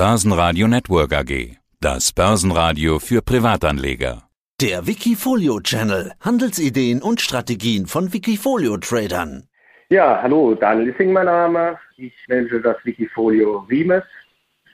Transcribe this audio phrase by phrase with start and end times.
[0.00, 1.58] Börsenradio Network AG.
[1.78, 4.22] Das Börsenradio für Privatanleger.
[4.58, 6.12] Der Wikifolio Channel.
[6.20, 9.44] Handelsideen und Strategien von Wikifolio Tradern.
[9.90, 11.78] Ja, hallo, Daniel Lissing mein Name.
[11.98, 14.04] Ich manage das Wikifolio Remes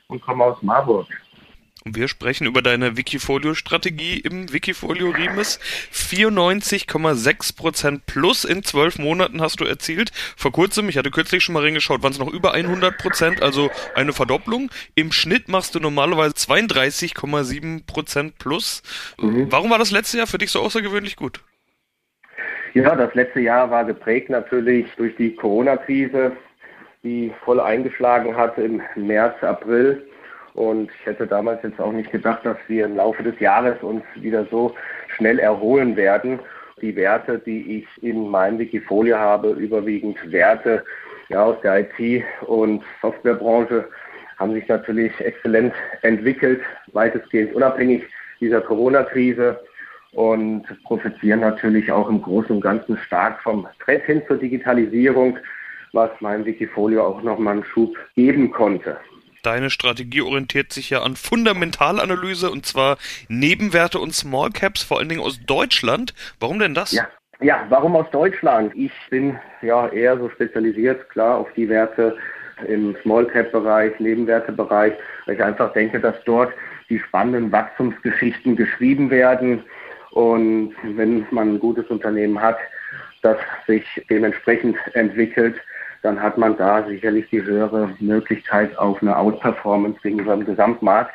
[0.07, 1.07] und komme aus Marburg.
[1.87, 5.57] Und wir sprechen über deine Wikifolio-Strategie im Wikifolio Remes.
[5.93, 10.11] 94,6% plus in zwölf Monaten hast du erzielt.
[10.35, 14.11] Vor kurzem, ich hatte kürzlich schon mal reingeschaut, waren es noch über 100%, also eine
[14.11, 14.69] Verdopplung.
[14.95, 18.83] Im Schnitt machst du normalerweise 32,7% plus.
[19.17, 19.49] Mhm.
[19.49, 21.39] Warum war das letzte Jahr für dich so außergewöhnlich gut?
[22.73, 26.33] Ja, das letzte Jahr war geprägt natürlich durch die Corona-Krise,
[27.03, 30.05] die voll eingeschlagen hat im März, April
[30.57, 34.01] und ich hätte damals jetzt auch nicht gedacht, dass wir im Laufe des Jahres uns
[34.15, 34.73] wieder so
[35.15, 36.39] schnell erholen werden.
[36.81, 40.83] Die Werte, die ich in meinem Wikifolio habe, überwiegend Werte
[41.29, 43.87] ja, aus der IT- und Softwarebranche,
[44.39, 46.61] haben sich natürlich exzellent entwickelt,
[46.91, 48.03] weitestgehend unabhängig
[48.39, 49.59] dieser Corona-Krise
[50.13, 55.37] und profitieren natürlich auch im Großen und Ganzen stark vom Trend hin zur Digitalisierung,
[55.93, 58.97] was meinem Wikifolio auch nochmal einen Schub geben konnte.
[59.43, 65.09] Deine Strategie orientiert sich ja an Fundamentalanalyse und zwar Nebenwerte und Small Caps, vor allen
[65.09, 66.13] Dingen aus Deutschland.
[66.39, 66.91] Warum denn das?
[66.91, 67.07] Ja.
[67.39, 68.73] Ja, warum aus Deutschland?
[68.75, 72.17] Ich bin ja eher so spezialisiert, klar, auf die Werte
[72.67, 74.93] im Small Cap Bereich, Nebenwertebereich,
[75.25, 76.51] weil ich einfach denke, dass dort
[76.89, 79.63] die spannenden Wachstumsgeschichten geschrieben werden.
[80.11, 82.57] Und wenn man ein gutes Unternehmen hat,
[83.21, 85.57] das sich dementsprechend entwickelt,
[86.07, 91.13] dann hat man da sicherlich die höhere Möglichkeit auf eine Outperformance gegenüber dem Gesamtmarkt.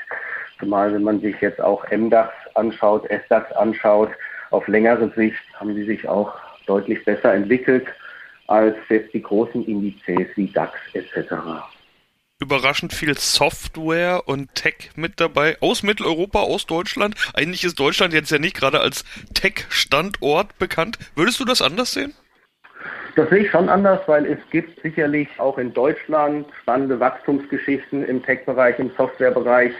[0.59, 4.11] Zumal wenn man sich jetzt auch MDAX anschaut, SDAX anschaut,
[4.51, 6.35] auf längere Sicht haben sie sich auch
[6.67, 7.87] deutlich besser entwickelt
[8.49, 11.33] als jetzt die großen Indizes wie DAX etc.
[12.39, 17.15] Überraschend viel Software und Tech mit dabei aus Mitteleuropa, aus Deutschland.
[17.33, 20.99] Eigentlich ist Deutschland jetzt ja nicht gerade als Tech-Standort bekannt.
[21.15, 22.13] Würdest du das anders sehen?
[23.15, 28.23] Das sehe ich schon anders, weil es gibt sicherlich auch in Deutschland spannende Wachstumsgeschichten im
[28.23, 29.73] Tech-Bereich, im Softwarebereich.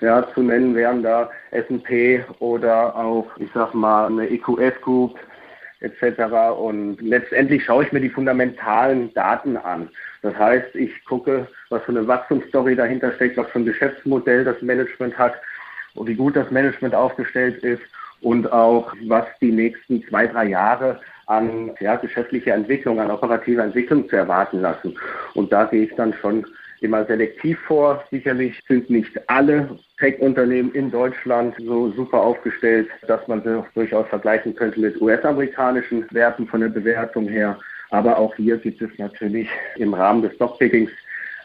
[0.00, 5.16] Ja, zu nennen wären da S&P oder auch, ich sag mal, eine EQS Group
[5.80, 6.22] etc.
[6.58, 9.88] Und letztendlich schaue ich mir die fundamentalen Daten an.
[10.22, 14.60] Das heißt, ich gucke, was für eine Wachstumsstory dahinter steckt, was für ein Geschäftsmodell das
[14.62, 15.34] Management hat
[15.94, 17.82] und wie gut das Management aufgestellt ist
[18.24, 24.08] und auch, was die nächsten zwei, drei Jahre an ja, geschäftlicher Entwicklung, an operativer Entwicklung
[24.08, 24.98] zu erwarten lassen.
[25.34, 26.46] Und da gehe ich dann schon
[26.80, 28.02] immer selektiv vor.
[28.10, 34.54] Sicherlich sind nicht alle Tech-Unternehmen in Deutschland so super aufgestellt, dass man sie durchaus vergleichen
[34.54, 37.58] könnte mit US-amerikanischen Werten von der Bewertung her.
[37.90, 40.90] Aber auch hier gibt es natürlich im Rahmen des Stockpickings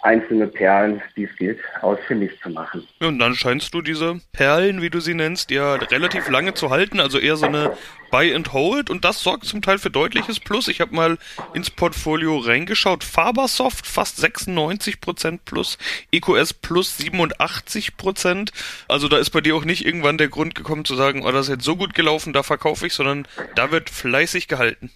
[0.01, 2.87] einzelne Perlen, die es gilt, ausfindig zu machen.
[2.99, 6.99] Und dann scheinst du diese Perlen, wie du sie nennst, ja relativ lange zu halten,
[6.99, 7.75] also eher so eine
[8.11, 10.67] Buy and Hold und das sorgt zum Teil für deutliches Plus.
[10.67, 11.17] Ich habe mal
[11.53, 13.03] ins Portfolio reingeschaut.
[13.03, 15.77] Fabersoft fast 96% plus,
[16.11, 18.51] EQS plus 87%.
[18.87, 21.47] Also da ist bei dir auch nicht irgendwann der Grund gekommen zu sagen, oh, das
[21.47, 24.91] ist jetzt so gut gelaufen, da verkaufe ich, sondern da wird fleißig gehalten.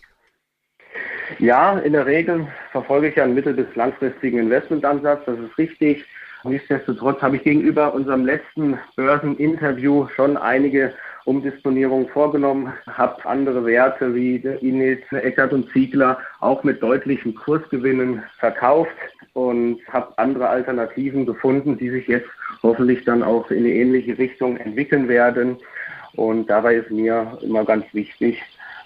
[1.40, 6.06] Ja, in der Regel verfolge ich ja einen mittel- bis langfristigen Investmentansatz, das ist richtig.
[6.44, 10.94] Nichtsdestotrotz habe ich gegenüber unserem letzten Börseninterview schon einige
[11.26, 18.92] Umdisponierungen vorgenommen, habe andere Werte wie Inis, Eckert und Ziegler auch mit deutlichen Kursgewinnen verkauft
[19.34, 22.28] und habe andere Alternativen gefunden, die sich jetzt
[22.62, 25.58] hoffentlich dann auch in eine ähnliche Richtung entwickeln werden.
[26.16, 28.42] Und dabei ist mir immer ganz wichtig,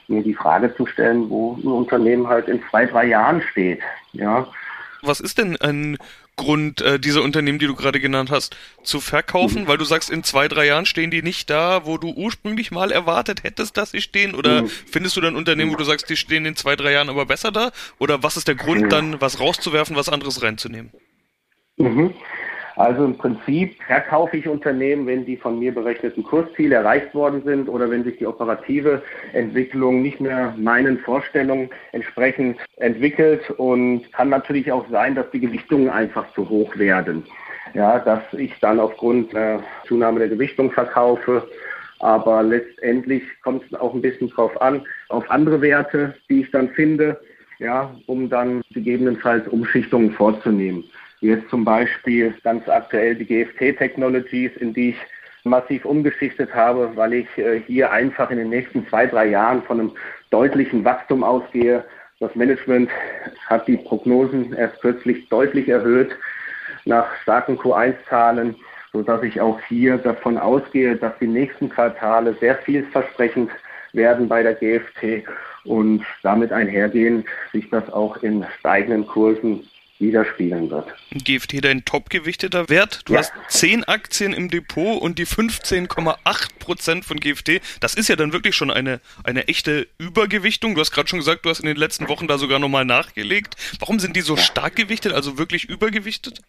[0.10, 3.82] mir die Frage zu stellen, wo ein Unternehmen halt in zwei, drei Jahren steht.
[4.14, 4.48] Ja.
[5.02, 5.98] Was ist denn ein
[6.36, 9.64] Grund, äh, diese Unternehmen, die du gerade genannt hast, zu verkaufen?
[9.64, 9.68] Mhm.
[9.68, 12.92] Weil du sagst, in zwei, drei Jahren stehen die nicht da, wo du ursprünglich mal
[12.92, 14.36] erwartet hättest, dass sie stehen?
[14.36, 14.68] Oder mhm.
[14.68, 17.52] findest du dann Unternehmen, wo du sagst, die stehen in zwei, drei Jahren aber besser
[17.52, 17.72] da?
[18.00, 18.90] Oder was ist der Grund, mhm.
[18.90, 20.92] dann was rauszuwerfen, was anderes reinzunehmen?
[21.78, 22.14] Mhm.
[22.78, 27.68] Also im Prinzip verkaufe ich Unternehmen, wenn die von mir berechneten Kursziele erreicht worden sind
[27.68, 29.02] oder wenn sich die operative
[29.34, 35.90] Entwicklung nicht mehr meinen Vorstellungen entsprechend entwickelt und kann natürlich auch sein, dass die Gewichtungen
[35.90, 37.26] einfach zu hoch werden.
[37.74, 41.48] Ja, dass ich dann aufgrund der Zunahme der Gewichtung verkaufe.
[42.00, 46.70] Aber letztendlich kommt es auch ein bisschen drauf an, auf andere Werte, die ich dann
[46.70, 47.20] finde,
[47.58, 50.84] ja, um dann gegebenenfalls Umschichtungen vorzunehmen.
[51.20, 54.98] Jetzt zum Beispiel ganz aktuell die GFT Technologies, in die ich
[55.44, 59.80] massiv umgeschichtet habe, weil ich äh, hier einfach in den nächsten zwei, drei Jahren von
[59.80, 59.92] einem
[60.30, 61.84] deutlichen Wachstum ausgehe.
[62.20, 62.90] Das Management
[63.48, 66.16] hat die Prognosen erst kürzlich deutlich erhöht.
[66.86, 68.56] nach starken Q1-Zahlen,
[68.94, 73.52] sodass ich auch hier davon ausgehe, dass die nächsten Quartale sehr vielversprechend
[73.94, 75.28] werden bei der GFT
[75.66, 79.68] und damit einhergehend sich das auch in steigenden Kursen
[80.00, 80.94] widerspiegeln wird.
[81.12, 83.02] GFT dein topgewichteter Wert.
[83.06, 83.20] Du ja.
[83.20, 87.62] hast 10 Aktien im Depot und die 15,8 Prozent von GFT.
[87.80, 90.76] Das ist ja dann wirklich schon eine, eine echte Übergewichtung.
[90.76, 93.56] Du hast gerade schon gesagt, du hast in den letzten Wochen da sogar nochmal nachgelegt.
[93.80, 96.42] Warum sind die so stark gewichtet, also wirklich übergewichtet?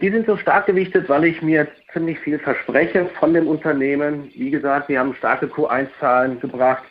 [0.00, 4.30] Die sind so stark gewichtet, weil ich mir ziemlich viel verspreche von dem Unternehmen.
[4.34, 6.84] Wie gesagt, wir haben starke Q1-Zahlen gebracht.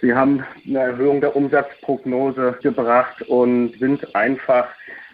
[0.00, 4.68] Sie haben eine Erhöhung der Umsatzprognose gebracht und sind einfach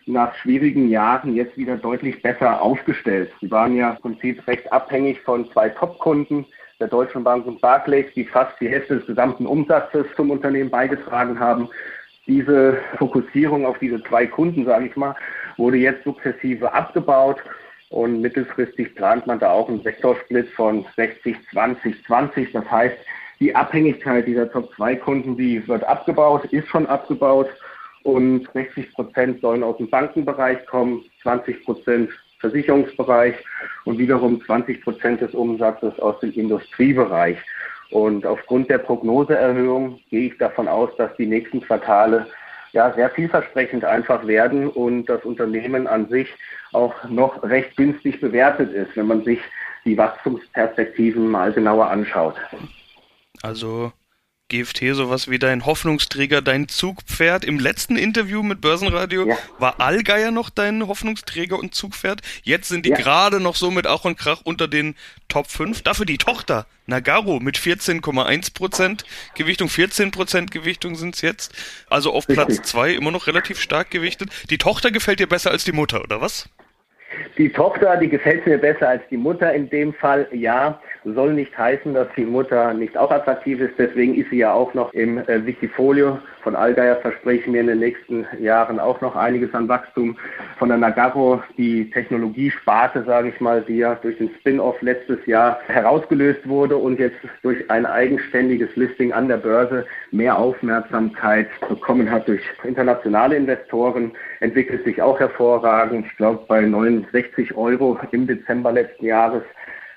[0.06, 3.30] nach schwierigen Jahren jetzt wieder deutlich besser aufgestellt.
[3.40, 6.46] Sie waren ja im Prinzip recht abhängig von zwei Top-Kunden,
[6.80, 11.38] der Deutschen Bank und Barclays, die fast die Hälfte des gesamten Umsatzes zum Unternehmen beigetragen
[11.38, 11.68] haben.
[12.26, 15.14] Diese Fokussierung auf diese zwei Kunden, sage ich mal,
[15.56, 17.38] wurde jetzt sukzessive abgebaut
[17.90, 22.52] und mittelfristig plant man da auch einen Sektorsplit von 60, 20, 20.
[22.52, 22.96] Das heißt,
[23.40, 27.48] die Abhängigkeit dieser Top-2-Kunden, die wird abgebaut, ist schon abgebaut
[28.02, 32.10] und 60 Prozent sollen aus dem Bankenbereich kommen, 20 Prozent
[32.40, 33.34] Versicherungsbereich
[33.84, 37.38] und wiederum 20 Prozent des Umsatzes aus dem Industriebereich.
[37.90, 42.26] Und aufgrund der Prognoseerhöhung gehe ich davon aus, dass die nächsten Quartale
[42.72, 46.28] ja sehr vielversprechend einfach werden und das Unternehmen an sich
[46.72, 49.40] auch noch recht günstig bewertet ist, wenn man sich
[49.84, 52.36] die Wachstumsperspektiven mal genauer anschaut.
[53.42, 53.92] Also
[54.50, 57.46] GFT sowas wie dein Hoffnungsträger, dein Zugpferd.
[57.46, 59.36] Im letzten Interview mit Börsenradio ja.
[59.58, 62.20] war Allgeier noch dein Hoffnungsträger und Zugpferd.
[62.42, 62.96] Jetzt sind die ja.
[62.96, 64.94] gerade noch so mit Ach und Krach unter den
[65.28, 65.80] Top 5.
[65.82, 69.04] Dafür die Tochter Nagaro mit 14,1%
[69.36, 71.54] Gewichtung, 14% Gewichtung sind es jetzt.
[71.88, 72.46] Also auf Richtig.
[72.46, 74.28] Platz 2 immer noch relativ stark gewichtet.
[74.50, 76.50] Die Tochter gefällt dir besser als die Mutter, oder was?
[77.38, 80.80] Die Tochter, die gefällt mir besser als die Mutter in dem Fall, ja.
[81.04, 83.74] Soll nicht heißen, dass die Mutter nicht auch attraktiv ist.
[83.78, 86.18] Deswegen ist sie ja auch noch im äh, Wikifolio.
[86.42, 90.16] Von Allgeier verspreche ich mir in den nächsten Jahren auch noch einiges an Wachstum.
[90.58, 95.58] Von der Nagaro, die Technologiesparte, sage ich mal, die ja durch den Spin-off letztes Jahr
[95.66, 102.28] herausgelöst wurde und jetzt durch ein eigenständiges Listing an der Börse mehr Aufmerksamkeit bekommen hat
[102.28, 106.06] durch internationale Investoren, entwickelt sich auch hervorragend.
[106.06, 109.42] Ich glaube, bei 69 Euro im Dezember letzten Jahres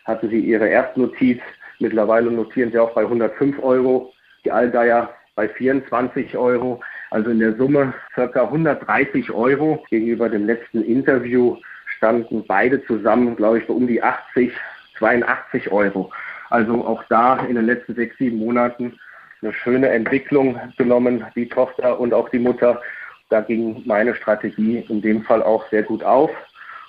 [0.06, 1.40] hatte sie ihre Erstnotiz.
[1.80, 4.14] Mittlerweile notieren sie auch bei 105 Euro.
[4.46, 6.82] Die Allgeier bei 24 Euro.
[7.12, 9.84] Also in der Summe circa 130 Euro.
[9.90, 11.58] Gegenüber dem letzten Interview
[11.98, 14.52] standen beide zusammen, glaube ich, bei um die 80,
[14.98, 16.12] 82 Euro.
[16.50, 19.00] Also auch da in den letzten sechs, sieben Monaten
[19.42, 22.82] eine schöne Entwicklung genommen, die Tochter und auch die Mutter.
[23.30, 26.32] Da ging meine Strategie in dem Fall auch sehr gut auf.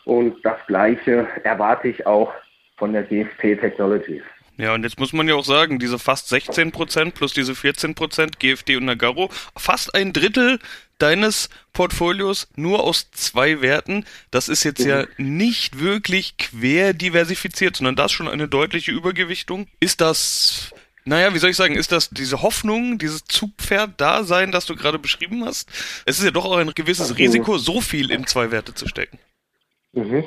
[0.04, 2.32] Und das Gleiche erwarte ich auch
[2.76, 4.22] von der GFT Technologies.
[4.56, 8.76] Ja, und jetzt muss man ja auch sagen, diese fast 16% plus diese 14% GFT
[8.76, 10.60] und Nagaro, fast ein Drittel
[10.98, 14.04] deines Portfolios nur aus zwei Werten.
[14.30, 14.88] Das ist jetzt mhm.
[14.88, 19.66] ja nicht wirklich quer diversifiziert, sondern das schon eine deutliche Übergewichtung.
[19.80, 20.72] Ist das,
[21.04, 25.44] naja, wie soll ich sagen, ist das diese Hoffnung, dieses Zugpferd-Dasein, das du gerade beschrieben
[25.44, 25.68] hast?
[26.06, 27.18] Es ist ja doch auch ein gewisses.
[27.18, 29.18] Risiko, so viel in zwei Werte zu stecken.
[29.92, 30.24] Mhm.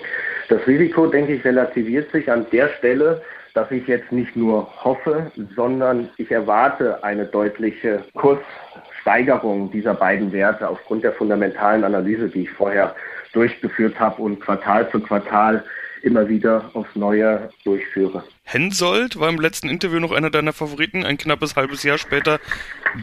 [0.49, 3.21] Das Risiko, denke ich, relativiert sich an der Stelle,
[3.53, 10.69] dass ich jetzt nicht nur hoffe, sondern ich erwarte eine deutliche Kurssteigerung dieser beiden Werte
[10.69, 12.95] aufgrund der fundamentalen Analyse, die ich vorher
[13.33, 15.63] durchgeführt habe und Quartal für Quartal
[16.03, 18.23] immer wieder aufs Neue durchführe.
[18.43, 22.39] Hensoldt war im letzten Interview noch einer deiner Favoriten, ein knappes halbes Jahr später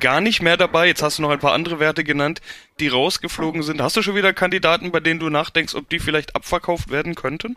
[0.00, 0.86] gar nicht mehr dabei.
[0.86, 2.40] Jetzt hast du noch ein paar andere Werte genannt,
[2.80, 3.82] die rausgeflogen sind.
[3.82, 7.56] Hast du schon wieder Kandidaten, bei denen du nachdenkst, ob die vielleicht abverkauft werden könnten?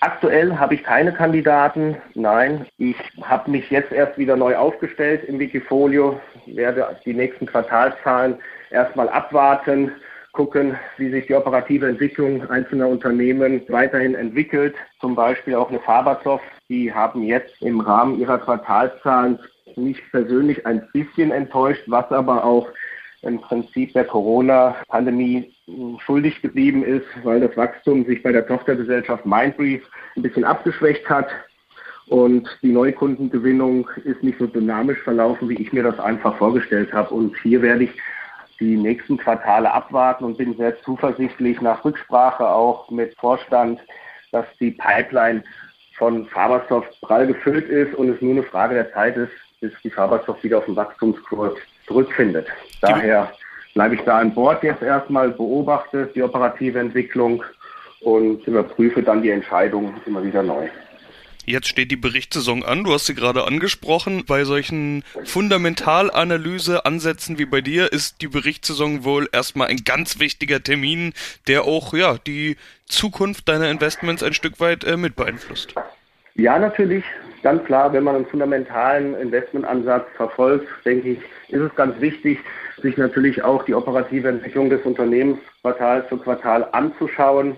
[0.00, 1.96] Aktuell habe ich keine Kandidaten.
[2.14, 8.36] Nein, ich habe mich jetzt erst wieder neu aufgestellt im Wikifolio, werde die nächsten Quartalszahlen
[8.70, 9.92] erstmal abwarten
[10.36, 14.74] gucken, wie sich die operative Entwicklung einzelner Unternehmen weiterhin entwickelt.
[15.00, 19.38] Zum Beispiel auch eine Fabersoft, die haben jetzt im Rahmen ihrer Quartalszahlen
[19.76, 22.68] mich persönlich ein bisschen enttäuscht, was aber auch
[23.22, 25.52] im Prinzip der Corona-Pandemie
[26.04, 29.82] schuldig geblieben ist, weil das Wachstum sich bei der Tochtergesellschaft Mindbrief
[30.16, 31.28] ein bisschen abgeschwächt hat.
[32.08, 37.12] Und die Neukundengewinnung ist nicht so dynamisch verlaufen, wie ich mir das einfach vorgestellt habe.
[37.12, 37.90] Und hier werde ich
[38.60, 43.80] die nächsten Quartale abwarten und bin sehr zuversichtlich nach Rücksprache auch mit Vorstand,
[44.32, 45.42] dass die Pipeline
[45.96, 49.90] von Fabersoft prall gefüllt ist und es nur eine Frage der Zeit ist, bis die
[49.90, 51.54] Fabersoft wieder auf den Wachstumskurs
[51.86, 52.46] zurückfindet.
[52.80, 53.32] Daher
[53.74, 57.42] bleibe ich da an Bord jetzt erstmal, beobachte die operative Entwicklung
[58.00, 60.68] und überprüfe dann die Entscheidung immer wieder neu.
[61.48, 62.82] Jetzt steht die Berichtssaison an.
[62.82, 64.24] Du hast sie gerade angesprochen.
[64.26, 71.12] Bei solchen Fundamentalanalyse-Ansätzen wie bei dir ist die Berichtssaison wohl erstmal ein ganz wichtiger Termin,
[71.46, 75.76] der auch ja die Zukunft deiner Investments ein Stück weit äh, mit beeinflusst.
[76.34, 77.04] Ja, natürlich.
[77.44, 82.40] Ganz klar, wenn man einen fundamentalen Investmentansatz verfolgt, denke ich, ist es ganz wichtig,
[82.82, 87.56] sich natürlich auch die operative Entwicklung des Unternehmens Quartal für Quartal anzuschauen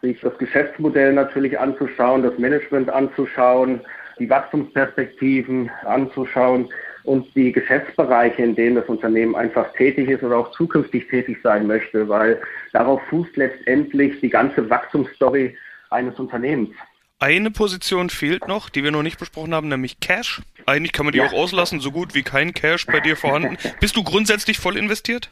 [0.00, 3.80] sich das Geschäftsmodell natürlich anzuschauen, das Management anzuschauen,
[4.18, 6.68] die Wachstumsperspektiven anzuschauen
[7.04, 11.66] und die Geschäftsbereiche, in denen das Unternehmen einfach tätig ist oder auch zukünftig tätig sein
[11.66, 12.40] möchte, weil
[12.72, 15.56] darauf fußt letztendlich die ganze Wachstumsstory
[15.90, 16.74] eines Unternehmens.
[17.18, 20.42] Eine Position fehlt noch, die wir noch nicht besprochen haben, nämlich Cash.
[20.66, 21.26] Eigentlich kann man die ja.
[21.26, 23.56] auch auslassen, so gut wie kein Cash bei dir vorhanden.
[23.80, 25.30] Bist du grundsätzlich voll investiert?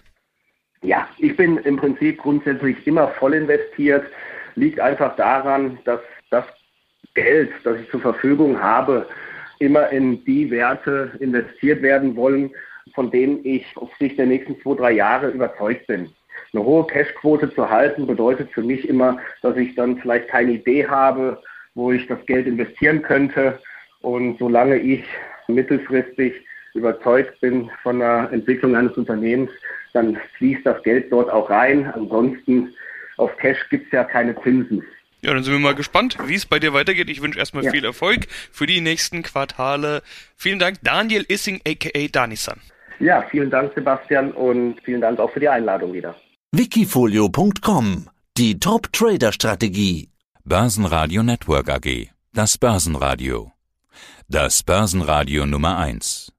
[0.82, 4.04] Ja, ich bin im Prinzip grundsätzlich immer voll investiert
[4.60, 6.00] liegt einfach daran, dass
[6.30, 6.44] das
[7.14, 9.06] Geld, das ich zur Verfügung habe,
[9.58, 12.50] immer in die Werte investiert werden wollen,
[12.94, 16.10] von denen ich auf Sicht der nächsten zwei, drei Jahre überzeugt bin.
[16.52, 20.86] Eine hohe Cashquote zu halten bedeutet für mich immer, dass ich dann vielleicht keine Idee
[20.86, 21.40] habe,
[21.74, 23.58] wo ich das Geld investieren könnte.
[24.00, 25.04] Und solange ich
[25.46, 26.34] mittelfristig
[26.74, 29.50] überzeugt bin von der Entwicklung eines Unternehmens,
[29.92, 31.92] dann fließt das Geld dort auch rein.
[31.94, 32.74] Ansonsten
[33.20, 34.82] auf Cash gibt es ja keine Zinsen.
[35.22, 37.10] Ja, dann sind wir mal gespannt, wie es bei dir weitergeht.
[37.10, 37.70] Ich wünsche erstmal ja.
[37.70, 40.02] viel Erfolg für die nächsten Quartale.
[40.36, 42.60] Vielen Dank, Daniel Issing, aka Danisan.
[43.00, 46.14] Ja, vielen Dank, Sebastian, und vielen Dank auch für die Einladung wieder.
[46.52, 50.08] Wikifolio.com Die Top-Trader-Strategie.
[50.44, 52.08] Börsenradio Network AG.
[52.32, 53.52] Das Börsenradio.
[54.28, 56.28] Das Börsenradio Nummer 1.